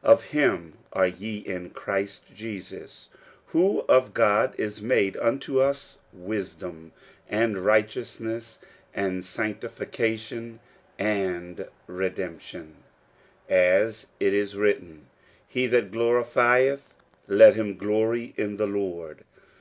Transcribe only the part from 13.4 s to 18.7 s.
as it is written, He that glorieth, let him glory in the